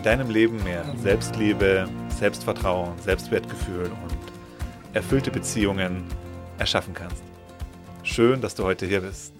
[0.00, 6.04] in deinem Leben mehr Selbstliebe, Selbstvertrauen, Selbstwertgefühl und erfüllte Beziehungen
[6.56, 7.22] erschaffen kannst.
[8.02, 9.34] Schön, dass du heute hier bist.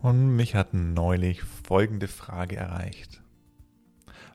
[0.00, 3.20] Und mich hat neulich folgende Frage erreicht.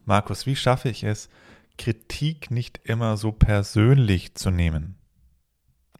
[0.03, 1.30] Markus, wie schaffe ich es,
[1.77, 4.98] Kritik nicht immer so persönlich zu nehmen?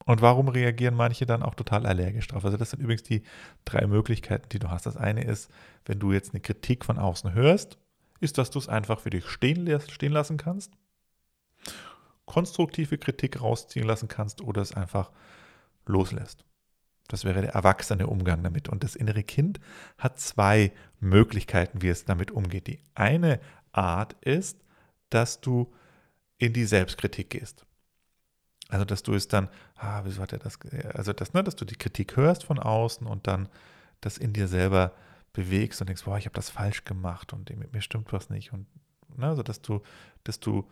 [0.06, 2.46] Und warum reagieren manche dann auch total allergisch drauf?
[2.46, 3.23] Also das sind übrigens die
[3.66, 4.85] drei Möglichkeiten, die du hast.
[4.85, 5.50] Das eine ist,
[5.85, 7.79] wenn du jetzt eine Kritik von außen hörst,
[8.19, 10.72] ist, dass du es einfach für dich stehen, stehen lassen kannst,
[12.28, 15.09] konstruktive Kritik rausziehen lassen kannst oder es einfach
[15.88, 16.46] loslässt.
[17.08, 18.70] Das wäre der erwachsene Umgang damit.
[18.70, 19.60] Und das innere Kind
[19.98, 22.68] hat zwei Möglichkeiten, wie es damit umgeht.
[22.68, 23.40] Die eine
[23.72, 24.64] Art ist,
[25.10, 25.72] dass du
[26.38, 27.66] in die Selbstkritik gehst.
[28.70, 30.58] Also, dass du es dann, ah, wieso hat er das,
[30.94, 33.48] also, das, ne, dass du die Kritik hörst von außen und dann
[34.02, 34.94] das in dir selber
[35.34, 38.54] bewegst und denkst, boah, ich habe das falsch gemacht und mit mir stimmt was nicht.
[38.54, 38.66] Und,
[39.16, 39.82] ne, also, dass du,
[40.24, 40.68] dass du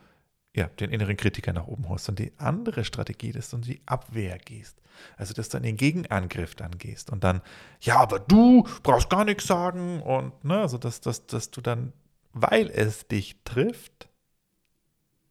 [0.54, 2.08] ja, den inneren Kritiker nach oben holst.
[2.08, 4.80] Und die andere Strategie, dass du in die Abwehr gehst.
[5.16, 7.42] Also, dass du in den Gegenangriff dann gehst und dann,
[7.80, 11.92] ja, aber du brauchst gar nichts sagen und, ne, also, dass, dass, dass du dann,
[12.32, 14.08] weil es dich trifft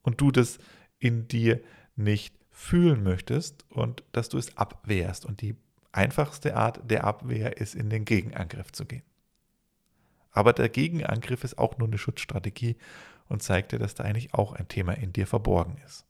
[0.02, 0.60] und du das
[1.00, 1.62] in dir
[1.96, 5.26] nicht fühlen möchtest und dass du es abwehrst.
[5.26, 5.56] Und die
[5.94, 9.04] einfachste Art der Abwehr ist, in den Gegenangriff zu gehen.
[10.32, 12.76] Aber der Gegenangriff ist auch nur eine Schutzstrategie
[13.34, 16.06] und zeigt dir, dass da eigentlich auch ein Thema in dir verborgen ist.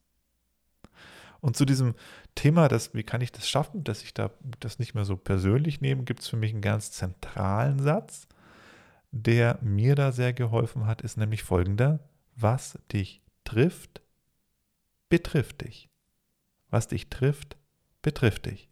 [1.40, 1.96] Und zu diesem
[2.36, 4.30] Thema, das, wie kann ich das schaffen, dass ich da
[4.60, 8.28] das nicht mehr so persönlich nehme, gibt es für mich einen ganz zentralen Satz,
[9.12, 12.00] der mir da sehr geholfen hat, ist nämlich folgender.
[12.36, 14.02] Was dich trifft,
[15.08, 15.90] betrifft dich.
[16.70, 17.56] Was dich trifft,
[18.02, 18.70] betrifft dich.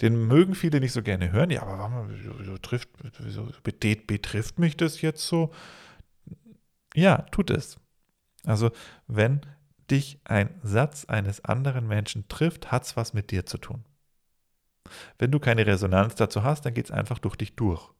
[0.00, 1.50] Den mögen viele nicht so gerne hören.
[1.50, 5.52] Ja, aber warum, wieso, wieso betrifft mich das jetzt so?
[6.94, 7.78] Ja, tut es.
[8.44, 8.70] Also,
[9.06, 9.40] wenn
[9.90, 13.84] dich ein Satz eines anderen Menschen trifft, hat es was mit dir zu tun.
[15.18, 17.90] Wenn du keine Resonanz dazu hast, dann geht es einfach durch dich durch.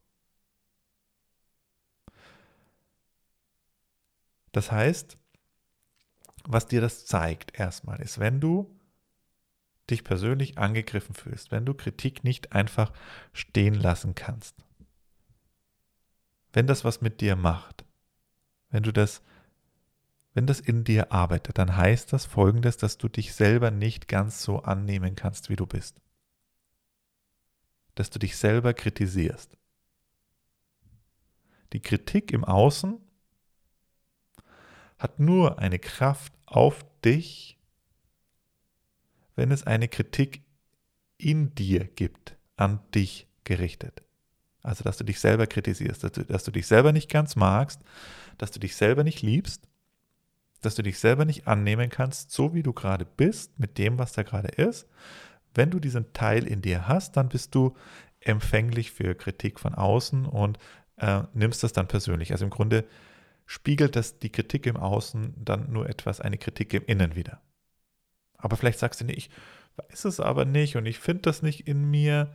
[4.51, 5.17] Das heißt,
[6.45, 8.78] was dir das zeigt erstmal ist, wenn du
[9.89, 12.91] dich persönlich angegriffen fühlst, wenn du Kritik nicht einfach
[13.33, 14.55] stehen lassen kannst,
[16.53, 17.85] wenn das was mit dir macht,
[18.69, 19.21] wenn du das,
[20.33, 24.43] wenn das in dir arbeitet, dann heißt das folgendes, dass du dich selber nicht ganz
[24.43, 26.01] so annehmen kannst, wie du bist.
[27.95, 29.57] Dass du dich selber kritisierst.
[31.73, 32.97] Die Kritik im Außen
[34.97, 37.58] hat nur eine Kraft auf dich,
[39.39, 40.43] wenn es eine Kritik
[41.17, 44.03] in dir gibt, an dich gerichtet.
[44.61, 47.81] Also, dass du dich selber kritisierst, dass du, dass du dich selber nicht ganz magst,
[48.37, 49.65] dass du dich selber nicht liebst,
[50.59, 54.11] dass du dich selber nicht annehmen kannst, so wie du gerade bist, mit dem, was
[54.11, 54.87] da gerade ist.
[55.53, 57.77] Wenn du diesen Teil in dir hast, dann bist du
[58.19, 60.59] empfänglich für Kritik von außen und
[60.97, 62.33] äh, nimmst das dann persönlich.
[62.33, 62.83] Also im Grunde
[63.45, 67.41] spiegelt das die Kritik im Außen dann nur etwas, eine Kritik im Innen wieder.
[68.39, 69.29] Aber vielleicht sagst du, nee, ich
[69.75, 72.33] weiß es aber nicht und ich finde das nicht in mir.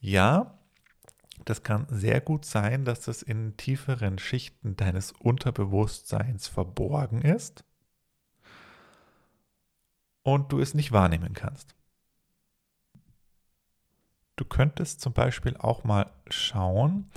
[0.00, 0.58] Ja,
[1.44, 7.64] das kann sehr gut sein, dass das in tieferen Schichten deines Unterbewusstseins verborgen ist
[10.22, 11.74] und du es nicht wahrnehmen kannst.
[14.36, 17.10] Du könntest zum Beispiel auch mal schauen,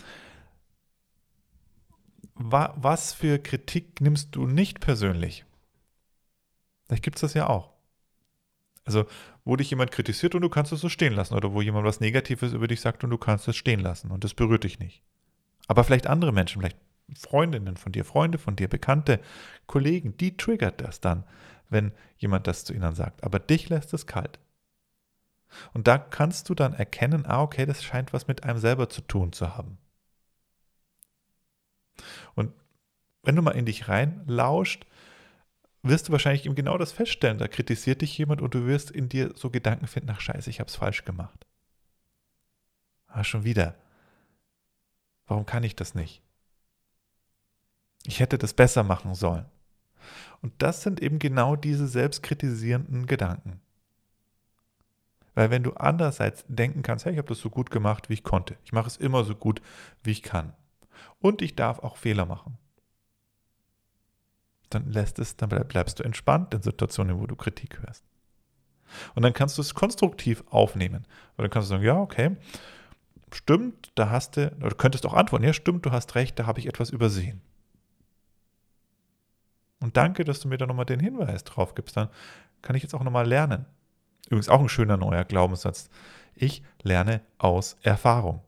[2.35, 5.45] was für Kritik nimmst du nicht persönlich?
[6.85, 7.76] Vielleicht gibt es das ja auch.
[8.87, 9.05] Also,
[9.43, 11.99] wo dich jemand kritisiert und du kannst es so stehen lassen oder wo jemand was
[11.99, 15.03] Negatives über dich sagt und du kannst es stehen lassen und das berührt dich nicht.
[15.67, 16.77] Aber vielleicht andere Menschen, vielleicht
[17.13, 19.19] Freundinnen von dir, Freunde von dir, Bekannte,
[19.65, 21.25] Kollegen, die triggert das dann,
[21.69, 23.25] wenn jemand das zu ihnen sagt.
[23.25, 24.39] Aber dich lässt es kalt.
[25.73, 29.01] Und da kannst du dann erkennen, ah, okay, das scheint was mit einem selber zu
[29.01, 29.77] tun zu haben.
[32.35, 32.53] Und
[33.23, 34.85] wenn du mal in dich reinlauscht,
[35.83, 37.37] wirst du wahrscheinlich eben genau das feststellen.
[37.37, 40.59] Da kritisiert dich jemand und du wirst in dir so Gedanken finden, ach scheiße, ich
[40.59, 41.45] habe es falsch gemacht.
[43.07, 43.75] Ah, schon wieder.
[45.27, 46.21] Warum kann ich das nicht?
[48.05, 49.45] Ich hätte das besser machen sollen.
[50.41, 53.59] Und das sind eben genau diese selbstkritisierenden Gedanken.
[55.33, 58.23] Weil wenn du andererseits denken kannst, hey, ich habe das so gut gemacht, wie ich
[58.23, 58.57] konnte.
[58.63, 59.61] Ich mache es immer so gut,
[60.03, 60.53] wie ich kann.
[61.19, 62.57] Und ich darf auch Fehler machen
[64.69, 68.03] dann lässt es, dann bleibst du entspannt in Situationen, wo du Kritik hörst.
[69.15, 71.05] Und dann kannst du es konstruktiv aufnehmen.
[71.35, 72.37] Und dann kannst du sagen, ja, okay,
[73.31, 76.45] stimmt, da hast du, oder du könntest auch antworten, ja, stimmt, du hast recht, da
[76.45, 77.41] habe ich etwas übersehen.
[79.79, 81.97] Und danke, dass du mir da nochmal den Hinweis drauf gibst.
[81.97, 82.09] Dann
[82.61, 83.65] kann ich jetzt auch nochmal lernen.
[84.27, 85.89] Übrigens auch ein schöner neuer Glaubenssatz.
[86.33, 88.41] Ich lerne aus Erfahrung.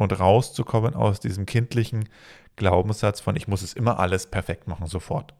[0.00, 2.08] Und rauszukommen aus diesem kindlichen,
[2.56, 5.34] Glaubenssatz von, ich muss es immer alles perfekt machen, sofort.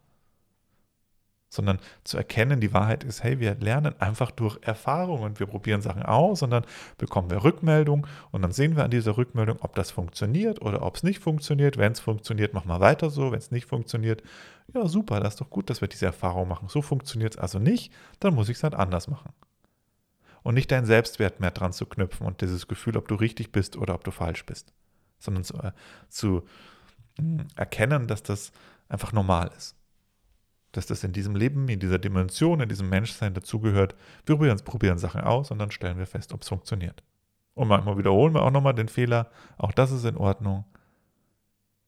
[1.48, 5.80] Sondern zu erkennen, die Wahrheit ist, hey, wir lernen einfach durch Erfahrung und wir probieren
[5.80, 6.66] Sachen aus und dann
[6.98, 10.96] bekommen wir Rückmeldung und dann sehen wir an dieser Rückmeldung, ob das funktioniert oder ob
[10.96, 11.78] es nicht funktioniert.
[11.78, 13.32] Wenn es funktioniert, machen wir weiter so.
[13.32, 14.22] Wenn es nicht funktioniert,
[14.74, 16.68] ja, super, das ist doch gut, dass wir diese Erfahrung machen.
[16.68, 19.32] So funktioniert es also nicht, dann muss ich es halt anders machen.
[20.42, 23.76] Und nicht deinen Selbstwert mehr dran zu knüpfen und dieses Gefühl, ob du richtig bist
[23.76, 24.72] oder ob du falsch bist,
[25.18, 25.72] sondern zu, äh,
[26.08, 26.44] zu
[27.56, 28.52] erkennen, dass das
[28.88, 29.76] einfach normal ist.
[30.72, 33.94] Dass das in diesem Leben, in dieser Dimension, in diesem Menschsein dazugehört.
[34.24, 37.02] Wir probieren, probieren Sachen aus und dann stellen wir fest, ob es funktioniert.
[37.54, 39.30] Und manchmal wiederholen wir auch nochmal den Fehler.
[39.58, 40.64] Auch das ist in Ordnung.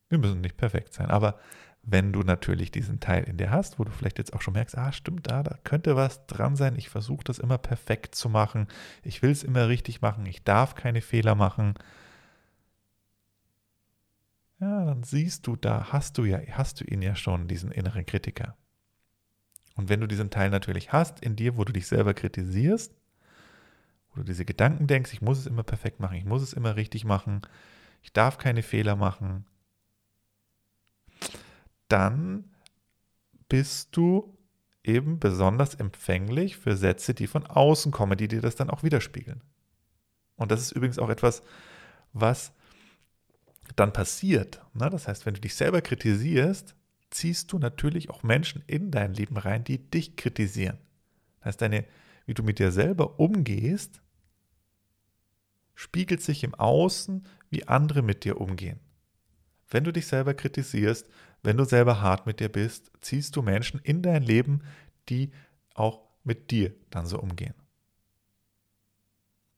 [0.09, 1.11] Wir müssen nicht perfekt sein.
[1.11, 1.39] Aber
[1.83, 4.79] wenn du natürlich diesen Teil in dir hast, wo du vielleicht jetzt auch schon merkst,
[4.79, 6.77] ah, stimmt, da, da könnte was dran sein.
[6.77, 8.69] Ich versuche das immer perfekt zu machen.
[9.03, 10.25] Ich will es immer richtig machen.
[10.27, 11.75] Ich darf keine Fehler machen
[14.63, 18.07] ja, dann siehst du, da hast du ja, hast du ihn ja schon, diesen inneren
[18.07, 18.57] Kritiker.
[19.75, 22.95] Und wenn du diesen Teil natürlich hast in dir, wo du dich selber kritisierst,
[24.11, 26.77] wo du diese Gedanken denkst, ich muss es immer perfekt machen, ich muss es immer
[26.77, 27.43] richtig machen,
[28.03, 29.47] ich darf keine Fehler machen,
[31.93, 32.51] dann
[33.49, 34.39] bist du
[34.83, 39.43] eben besonders empfänglich für Sätze, die von außen kommen, die dir das dann auch widerspiegeln.
[40.37, 41.43] Und das ist übrigens auch etwas,
[42.13, 42.53] was
[43.77, 44.65] dann passiert.
[44.75, 44.91] Ne?
[44.91, 46.75] Das heißt, wenn du dich selber kritisierst,
[47.11, 50.79] ziehst du natürlich auch Menschen in dein Leben rein, die dich kritisieren.
[51.41, 51.85] Das heißt, deine,
[52.27, 54.01] wie du mit dir selber umgehst,
[55.75, 58.81] spiegelt sich im Außen, wie andere mit dir umgehen.
[59.69, 61.07] Wenn du dich selber kritisierst,
[61.43, 64.63] wenn du selber hart mit dir bist, ziehst du Menschen in dein Leben,
[65.09, 65.33] die
[65.75, 67.55] auch mit dir dann so umgehen.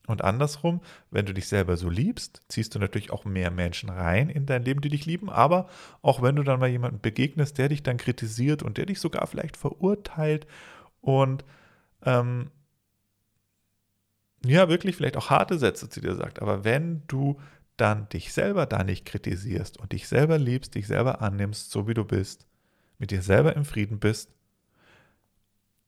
[0.07, 4.29] Und andersrum, wenn du dich selber so liebst, ziehst du natürlich auch mehr Menschen rein
[4.29, 5.31] in dein Leben, die dich lieben.
[5.31, 5.69] Aber
[6.03, 9.27] auch wenn du dann mal jemanden begegnest, der dich dann kritisiert und der dich sogar
[9.27, 10.47] vielleicht verurteilt
[11.01, 11.45] und
[12.05, 12.51] ähm,
[14.45, 16.43] ja, wirklich vielleicht auch harte Sätze zu dir sagt.
[16.43, 17.41] Aber wenn du
[17.77, 21.95] dann dich selber da nicht kritisierst und dich selber liebst, dich selber annimmst, so wie
[21.95, 22.47] du bist,
[22.99, 24.31] mit dir selber im Frieden bist,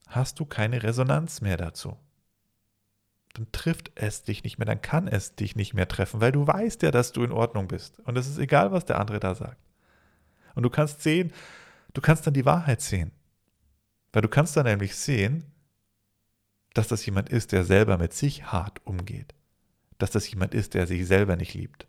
[0.08, 1.96] hast du keine Resonanz mehr dazu
[3.34, 6.46] dann trifft es dich nicht mehr, dann kann es dich nicht mehr treffen, weil du
[6.46, 8.00] weißt ja, dass du in Ordnung bist.
[8.00, 9.60] Und es ist egal, was der andere da sagt.
[10.54, 11.34] Und du kannst sehen,
[11.96, 13.10] Du kannst dann die Wahrheit sehen.
[14.12, 15.50] Weil du kannst dann nämlich sehen,
[16.74, 19.34] dass das jemand ist, der selber mit sich hart umgeht.
[19.98, 21.86] Dass das jemand ist, der sich selber nicht liebt.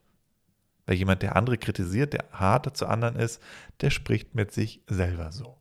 [0.85, 3.41] Weil jemand, der andere kritisiert, der harter zu anderen ist,
[3.81, 5.57] der spricht mit sich selber so.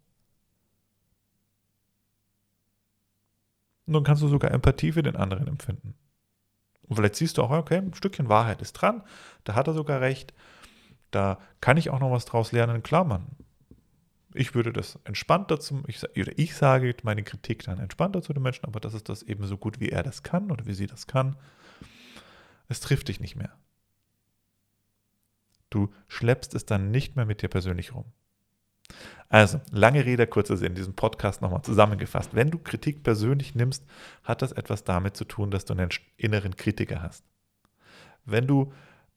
[3.87, 5.95] Dann kannst du sogar Empathie für den anderen empfinden.
[6.89, 9.03] Und vielleicht siehst du auch, okay, ein Stückchen Wahrheit ist dran,
[9.45, 10.33] da hat er sogar recht,
[11.11, 12.83] da kann ich auch noch was draus lernen.
[12.83, 13.27] Klar, Mann,
[14.35, 18.43] ich würde das entspannter zum, ich, oder ich sage meine Kritik dann entspannter zu den
[18.43, 20.87] Menschen, aber das ist das eben so gut, wie er das kann oder wie sie
[20.87, 21.37] das kann.
[22.69, 23.57] Es trifft dich nicht mehr.
[25.71, 28.13] Du schleppst es dann nicht mehr mit dir persönlich rum.
[29.29, 32.35] Also, lange Rede, kurzer Sinn, diesen Podcast nochmal zusammengefasst.
[32.35, 33.85] Wenn du Kritik persönlich nimmst,
[34.23, 37.25] hat das etwas damit zu tun, dass du einen inneren Kritiker hast.
[38.25, 38.73] Wenn du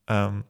[0.08, 0.44] ähm,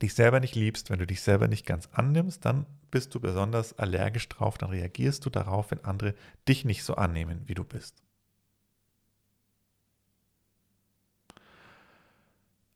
[0.00, 3.78] dich selber nicht liebst, wenn du dich selber nicht ganz annimmst, dann bist du besonders
[3.78, 6.14] allergisch drauf, dann reagierst du darauf, wenn andere
[6.46, 8.02] dich nicht so annehmen, wie du bist.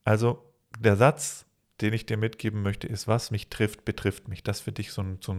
[0.04, 0.42] Also
[0.78, 1.46] der Satz,
[1.80, 4.42] den ich dir mitgeben möchte, ist, was mich trifft, betrifft mich.
[4.42, 5.36] Das für dich so so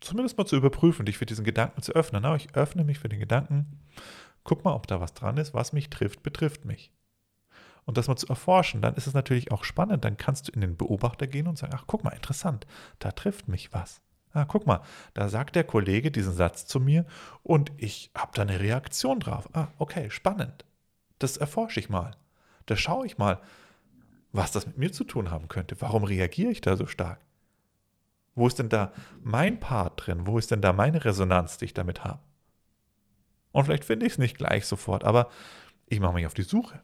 [0.00, 2.22] zumindest mal zu überprüfen, dich für diesen Gedanken zu öffnen.
[2.22, 3.80] Na, ich öffne mich für den Gedanken,
[4.44, 6.92] guck mal, ob da was dran ist, was mich trifft, betrifft mich
[7.86, 10.04] und das mal zu erforschen, dann ist es natürlich auch spannend.
[10.04, 12.66] Dann kannst du in den Beobachter gehen und sagen, ach, guck mal, interessant,
[12.98, 14.02] da trifft mich was.
[14.32, 14.82] Ah, guck mal,
[15.14, 17.06] da sagt der Kollege diesen Satz zu mir
[17.42, 19.48] und ich habe da eine Reaktion drauf.
[19.54, 20.66] Ah, okay, spannend.
[21.18, 22.16] Das erforsche ich mal.
[22.66, 23.40] Da schaue ich mal,
[24.32, 25.80] was das mit mir zu tun haben könnte.
[25.80, 27.20] Warum reagiere ich da so stark?
[28.34, 28.92] Wo ist denn da
[29.22, 30.26] mein Part drin?
[30.26, 32.20] Wo ist denn da meine Resonanz, die ich damit habe?
[33.52, 35.30] Und vielleicht finde ich es nicht gleich sofort, aber
[35.86, 36.82] ich mache mich auf die Suche.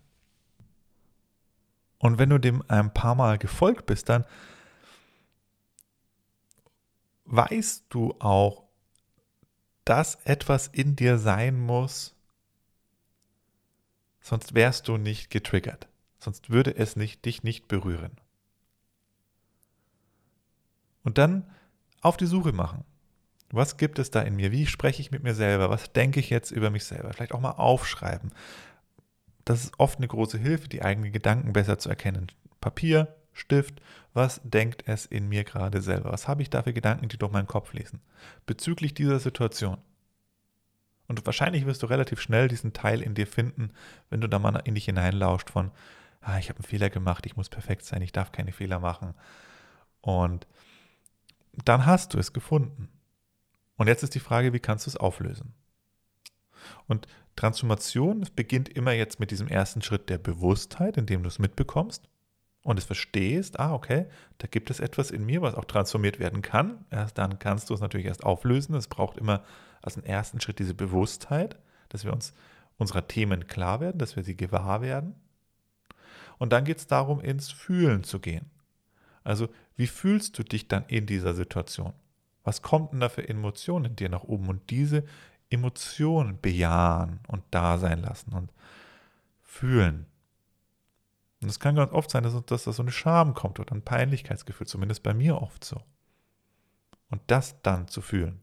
[1.99, 4.25] Und wenn du dem ein paar Mal gefolgt bist, dann
[7.27, 8.65] weißt du auch,
[9.85, 12.15] dass etwas in dir sein muss,
[14.21, 15.89] sonst wärst du nicht getriggert,
[16.23, 18.13] sonst würde es nicht, dich nicht berühren.
[21.05, 21.51] Und dann
[22.01, 22.85] auf die Suche machen.
[23.51, 24.51] Was gibt es da in mir?
[24.51, 25.69] Wie spreche ich mit mir selber?
[25.69, 27.13] Was denke ich jetzt über mich selber?
[27.13, 28.33] Vielleicht auch mal aufschreiben
[29.45, 32.29] das ist oft eine große Hilfe, die eigenen Gedanken besser zu erkennen.
[32.61, 33.81] Papier, Stift,
[34.13, 36.13] was denkt es in mir gerade selber?
[36.13, 38.01] Was habe ich da für Gedanken, die durch meinen Kopf fließen?
[38.47, 39.79] Bezüglich dieser Situation.
[41.09, 43.73] Und wahrscheinlich wirst du relativ schnell diesen Teil in dir finden,
[44.11, 45.71] wenn du da mal in dich hineinlauscht von,
[46.23, 49.15] ah, ich habe einen Fehler gemacht, ich muss perfekt sein, ich darf keine Fehler machen.
[50.01, 50.47] Und
[51.65, 52.89] dann hast du es gefunden.
[53.77, 55.55] Und jetzt ist die Frage, wie kannst du es auflösen?
[56.87, 61.39] Und Transformation beginnt immer jetzt mit diesem ersten Schritt der Bewusstheit, in dem du es
[61.39, 62.09] mitbekommst
[62.63, 64.07] und es verstehst, ah, okay,
[64.39, 66.85] da gibt es etwas in mir, was auch transformiert werden kann.
[66.91, 68.75] Erst dann kannst du es natürlich erst auflösen.
[68.75, 69.43] Es braucht immer
[69.81, 72.35] als einen ersten Schritt diese Bewusstheit, dass wir uns
[72.79, 75.15] unserer Themen klar werden, dass wir sie gewahr werden.
[76.43, 78.51] Und dann geht es darum, ins Fühlen zu gehen.
[79.23, 81.93] Also, wie fühlst du dich dann in dieser Situation?
[82.43, 84.49] Was kommt denn da für Emotionen in dir nach oben?
[84.49, 85.05] Und diese
[85.51, 88.51] Emotionen bejahen und da sein lassen und
[89.41, 90.07] fühlen.
[91.43, 93.83] Und es kann ganz oft sein, dass, dass da so eine Scham kommt oder ein
[93.83, 95.81] Peinlichkeitsgefühl, zumindest bei mir oft so.
[97.09, 98.41] Und das dann zu fühlen.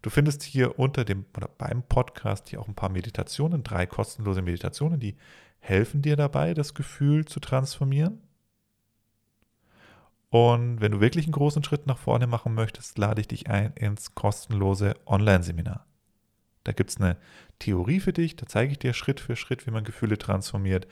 [0.00, 4.40] Du findest hier unter dem oder beim Podcast hier auch ein paar Meditationen, drei kostenlose
[4.40, 5.16] Meditationen, die
[5.60, 8.22] helfen dir dabei, das Gefühl zu transformieren.
[10.30, 13.72] Und wenn du wirklich einen großen Schritt nach vorne machen möchtest, lade ich dich ein
[13.74, 15.86] ins kostenlose Online-Seminar.
[16.64, 17.16] Da gibt es eine
[17.58, 20.86] Theorie für dich, da zeige ich dir Schritt für Schritt, wie man Gefühle transformiert.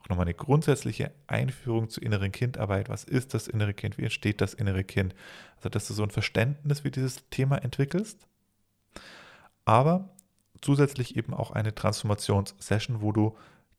[0.00, 2.88] Auch nochmal eine grundsätzliche Einführung zur inneren Kindarbeit.
[2.88, 3.98] Was ist das innere Kind?
[3.98, 5.16] Wie entsteht das innere Kind?
[5.56, 8.28] Also, dass du so ein Verständnis für dieses Thema entwickelst.
[9.64, 10.10] Aber
[10.60, 13.36] zusätzlich eben auch eine Transformationssession, wo du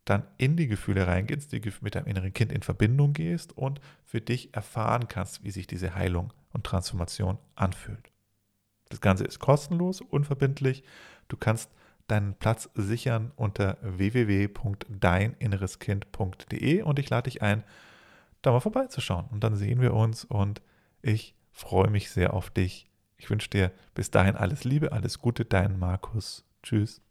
[0.09, 4.21] dann in die Gefühle reingehst, die mit deinem inneren Kind in Verbindung gehst und für
[4.21, 8.11] dich erfahren kannst, wie sich diese Heilung und Transformation anfühlt.
[8.89, 10.83] Das Ganze ist kostenlos, unverbindlich.
[11.27, 11.69] Du kannst
[12.07, 17.65] deinen Platz sichern unter www.deininnereskind.de und ich lade dich ein,
[18.41, 19.25] da mal vorbeizuschauen.
[19.29, 20.61] Und dann sehen wir uns und
[21.01, 22.89] ich freue mich sehr auf dich.
[23.17, 26.45] Ich wünsche dir bis dahin alles Liebe, alles Gute, dein Markus.
[26.63, 27.01] Tschüss.